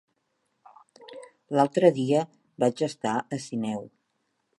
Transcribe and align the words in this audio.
L'altre 1.59 1.91
dia 1.97 2.23
vaig 2.65 2.81
estar 2.89 3.13
a 3.37 3.39
Sineu. 3.45 3.85